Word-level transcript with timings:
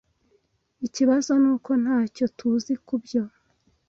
Ikibazo 0.87 1.31
nuko 1.41 1.71
ntacyo 1.83 2.25
tuzi 2.37 2.73
kubyo. 2.87 3.23